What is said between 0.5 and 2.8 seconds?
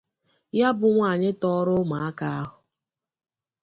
ya bụ nwaanyị tọọrọ ụmụaka ahụ